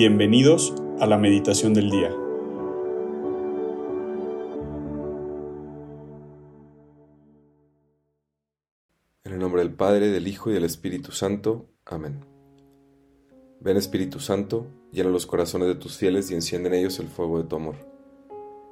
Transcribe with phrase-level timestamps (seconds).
[0.00, 2.10] Bienvenidos a la meditación del día.
[9.24, 11.66] En el nombre del Padre, del Hijo y del Espíritu Santo.
[11.84, 12.24] Amén.
[13.58, 17.42] Ven Espíritu Santo, llena los corazones de tus fieles y enciende en ellos el fuego
[17.42, 17.74] de tu amor.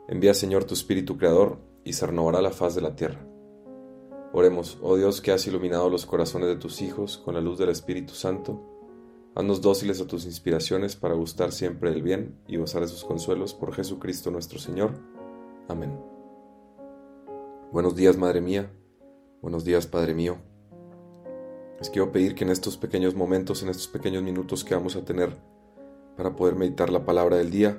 [0.07, 3.27] Envía Señor tu Espíritu Creador y se renovará la faz de la tierra.
[4.33, 7.71] Oremos, oh Dios que has iluminado los corazones de tus hijos con la luz del
[7.71, 8.76] Espíritu Santo
[9.37, 13.53] Haznos dóciles a tus inspiraciones para gustar siempre el bien y gozar de sus consuelos
[13.53, 14.93] por Jesucristo nuestro Señor.
[15.69, 16.01] Amén.
[17.71, 18.73] Buenos días, Madre mía.
[19.43, 20.39] Buenos días, Padre mío.
[21.79, 25.05] Les quiero pedir que en estos pequeños momentos, en estos pequeños minutos que vamos a
[25.05, 25.37] tener
[26.17, 27.79] para poder meditar la palabra del día,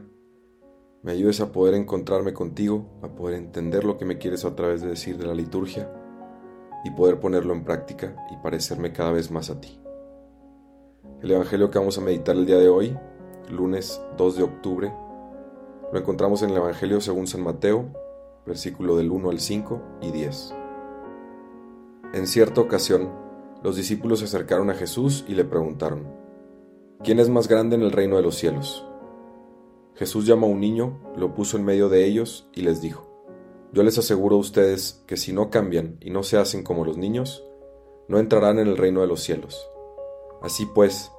[1.02, 4.82] me ayudes a poder encontrarme contigo, a poder entender lo que me quieres a través
[4.82, 5.92] de decir de la liturgia
[6.86, 9.80] y poder ponerlo en práctica y parecerme cada vez más a ti.
[11.20, 12.96] El Evangelio que vamos a meditar el día de hoy,
[13.50, 14.94] lunes 2 de octubre,
[15.92, 17.88] lo encontramos en el Evangelio según San Mateo,
[18.46, 20.54] versículo del 1 al 5 y 10.
[22.14, 23.10] En cierta ocasión,
[23.64, 26.08] los discípulos se acercaron a Jesús y le preguntaron,
[27.04, 28.86] ¿quién es más grande en el reino de los cielos?
[29.96, 33.10] Jesús llamó a un niño, lo puso en medio de ellos y les dijo,
[33.74, 36.96] yo les aseguro a ustedes que si no cambian y no se hacen como los
[36.96, 37.44] niños,
[38.08, 39.68] no entrarán en el reino de los cielos.
[40.42, 41.12] Así pues,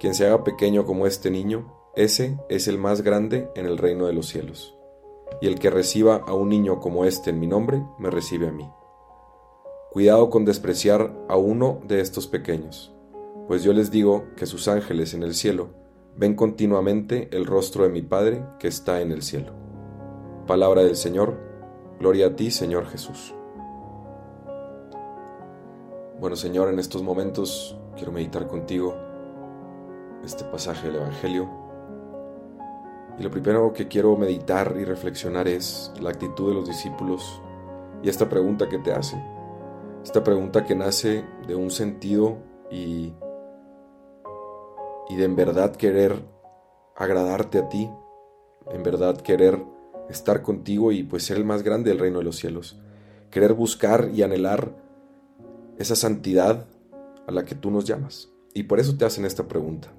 [0.00, 4.06] quien se haga pequeño como este niño, ese es el más grande en el reino
[4.06, 4.76] de los cielos.
[5.40, 8.52] Y el que reciba a un niño como este en mi nombre, me recibe a
[8.52, 8.68] mí.
[9.90, 12.94] Cuidado con despreciar a uno de estos pequeños,
[13.48, 15.70] pues yo les digo que sus ángeles en el cielo
[16.16, 19.52] ven continuamente el rostro de mi Padre que está en el cielo.
[20.46, 21.38] Palabra del Señor,
[21.98, 23.34] gloria a ti, Señor Jesús.
[26.20, 28.96] Bueno, Señor, en estos momentos quiero meditar contigo
[30.24, 31.48] este pasaje del Evangelio.
[33.16, 37.40] Y lo primero que quiero meditar y reflexionar es la actitud de los discípulos
[38.02, 39.22] y esta pregunta que te hacen.
[40.02, 43.12] Esta pregunta que nace de un sentido y,
[45.08, 46.20] y de en verdad querer
[46.96, 47.88] agradarte a ti,
[48.72, 49.64] en verdad querer
[50.08, 52.76] estar contigo y pues ser el más grande del reino de los cielos.
[53.30, 54.87] Querer buscar y anhelar
[55.78, 56.66] esa santidad
[57.26, 58.30] a la que tú nos llamas.
[58.52, 59.92] Y por eso te hacen esta pregunta.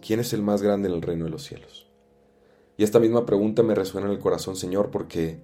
[0.00, 1.90] ¿Quién es el más grande en el reino de los cielos?
[2.76, 5.40] Y esta misma pregunta me resuena en el corazón, Señor, porque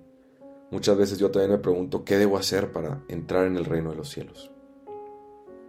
[0.70, 3.96] muchas veces yo también me pregunto, ¿qué debo hacer para entrar en el reino de
[3.96, 4.50] los cielos?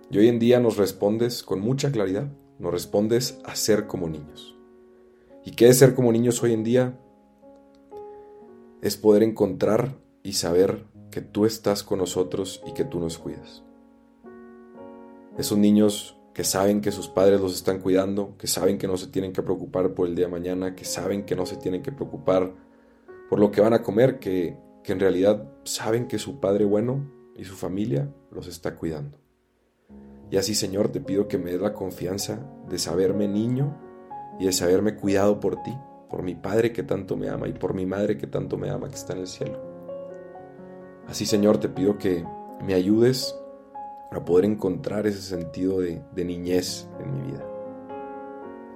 [0.09, 2.27] Y hoy en día nos respondes con mucha claridad,
[2.59, 4.57] nos respondes a ser como niños.
[5.45, 6.99] ¿Y qué es ser como niños hoy en día?
[8.81, 13.63] Es poder encontrar y saber que tú estás con nosotros y que tú nos cuidas.
[15.37, 19.07] Esos niños que saben que sus padres los están cuidando, que saben que no se
[19.07, 21.91] tienen que preocupar por el día de mañana, que saben que no se tienen que
[21.91, 22.53] preocupar
[23.29, 27.09] por lo que van a comer, que, que en realidad saben que su Padre bueno
[27.35, 29.17] y su familia los está cuidando.
[30.29, 33.77] Y así, Señor, te pido que me des la confianza de saberme niño
[34.39, 35.77] y de saberme cuidado por ti,
[36.09, 38.87] por mi Padre que tanto me ama y por mi Madre que tanto me ama
[38.87, 39.59] que está en el cielo.
[41.07, 42.25] Así, Señor, te pido que
[42.63, 43.35] me ayudes
[44.11, 47.47] a poder encontrar ese sentido de, niñez en mi vida.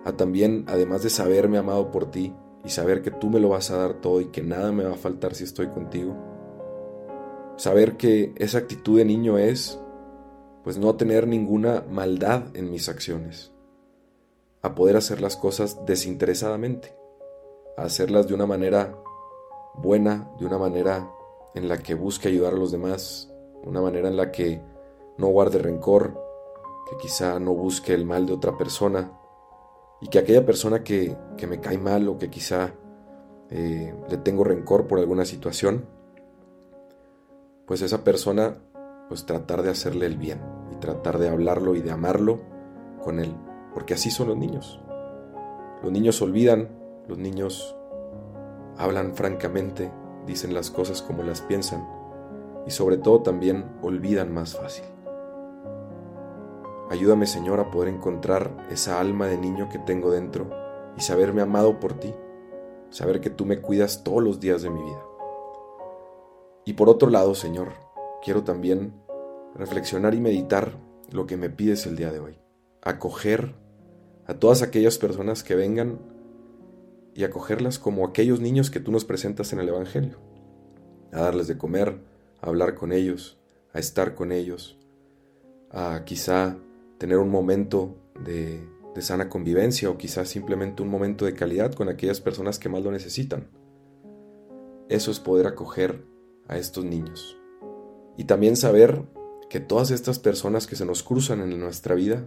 [0.05, 3.69] A también, además de saberme amado por ti y saber que tú me lo vas
[3.69, 6.15] a dar todo y que nada me va a faltar si estoy contigo,
[7.57, 9.79] saber que esa actitud de niño es
[10.63, 13.51] pues no tener ninguna maldad en mis acciones,
[14.61, 16.95] a poder hacer las cosas desinteresadamente,
[17.77, 18.97] a hacerlas de una manera
[19.75, 21.11] buena, de una manera
[21.53, 23.31] en la que busque ayudar a los demás,
[23.63, 24.61] una manera en la que
[25.17, 26.19] no guarde rencor,
[26.89, 29.11] que quizá no busque el mal de otra persona
[30.01, 31.17] y que aquella persona que,
[31.47, 32.73] me cae mal o que quizá
[33.49, 35.85] eh, le tengo rencor por alguna situación,
[37.65, 38.57] pues esa persona,
[39.07, 40.41] pues tratar de hacerle el bien
[40.71, 42.41] y tratar de hablarlo y de amarlo
[43.03, 43.35] con él,
[43.73, 44.79] porque así son los niños.
[45.81, 46.69] Los niños olvidan,
[47.07, 47.75] los niños
[48.77, 49.91] hablan francamente,
[50.25, 51.87] dicen las cosas como las piensan
[52.67, 54.85] y sobre todo también olvidan más fácil.
[56.89, 60.51] Ayúdame Señor a poder encontrar esa alma de niño que tengo dentro
[60.95, 62.13] y saberme amado por ti,
[62.89, 65.03] saber que tú me cuidas todos los días de mi vida.
[66.63, 67.73] Y por otro lado, Señor,
[68.23, 68.93] quiero también
[69.55, 70.77] reflexionar y meditar
[71.11, 72.37] lo que me pides el día de hoy.
[72.81, 73.55] Acoger
[74.27, 75.99] a todas aquellas personas que vengan
[77.15, 80.19] y acogerlas como aquellos niños que tú nos presentas en el Evangelio.
[81.11, 81.99] A darles de comer,
[82.41, 83.39] a hablar con ellos,
[83.73, 84.77] a estar con ellos,
[85.71, 86.57] a quizá
[87.05, 88.67] tener un momento de,
[88.99, 92.91] sana convivencia o quizás simplemente un momento de calidad con aquellas personas que más lo
[92.91, 93.47] necesitan.
[94.89, 96.03] Eso es poder acoger
[96.47, 97.37] a estos niños.
[98.17, 99.03] Y también saber
[99.51, 102.25] que todas estas personas que se nos cruzan en nuestra vida,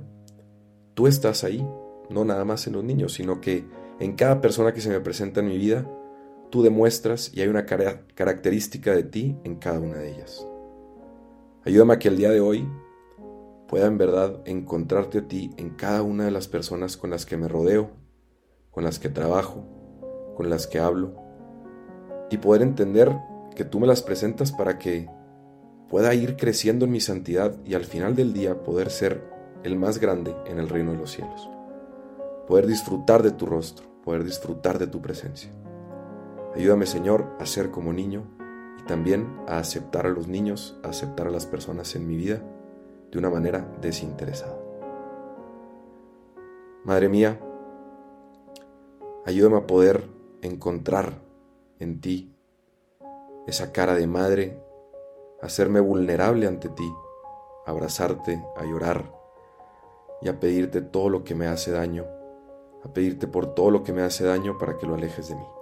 [0.95, 1.67] tú estás ahí,
[2.09, 3.65] no nada más en los niños, sino que
[3.99, 5.91] en cada persona que se me presenta en mi vida,
[6.51, 10.47] tú demuestras y hay una característica de ti en cada una de ellas.
[11.65, 12.69] Ayúdame a que el día de hoy
[13.69, 17.37] pueda en verdad encontrarte a ti en cada una de las personas con las que
[17.37, 17.91] me rodeo,
[18.70, 19.65] con las que trabajo,
[20.37, 21.15] con las que hablo,
[22.31, 23.15] y poder entender
[23.55, 25.09] que tú me las presentas para que
[25.88, 29.23] pueda ir creciendo en mi santidad y al final del día poder ser
[29.62, 31.49] el más grande en el reino de los cielos.
[32.47, 35.50] Poder disfrutar de tu rostro, poder disfrutar de tu presencia.
[36.55, 38.25] Ayúdame Señor a ser como niño
[38.81, 42.43] y también a aceptar a los niños, a aceptar a las personas en mi vida
[43.11, 44.59] de una manera desinteresada.
[46.85, 47.39] Madre mía,
[49.27, 50.05] ayúdame a poder
[50.43, 51.21] encontrar
[51.79, 52.35] en ti
[53.47, 54.63] esa cara de madre,
[55.43, 56.91] hacerme vulnerable ante ti,
[57.67, 59.13] abrazarte, a llorar
[60.21, 62.05] y a pedirte todo lo que me hace daño,
[62.85, 65.58] a pedirte por todo lo que me hace daño para que lo alejes de mí.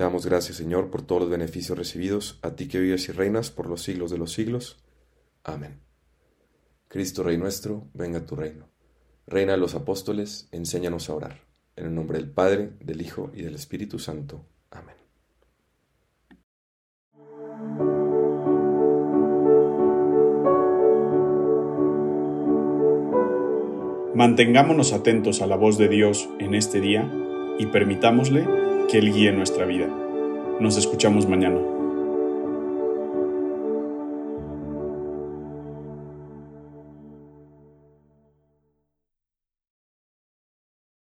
[0.00, 3.68] Damos gracias, Señor, por todos los beneficios recibidos, a ti que vives y reinas por
[3.68, 4.78] los siglos de los siglos.
[5.44, 5.78] Amén.
[6.88, 8.70] Cristo Rey nuestro, venga tu reino.
[9.26, 11.40] Reina de los apóstoles, enséñanos a orar.
[11.76, 14.46] En el nombre del Padre, del Hijo y del Espíritu Santo.
[14.70, 14.96] Amén.
[24.14, 27.06] Mantengámonos atentos a la voz de Dios en este día
[27.58, 28.59] y permitámosle
[28.90, 29.86] que Él guíe nuestra vida.
[30.58, 31.79] Nos escuchamos mañana.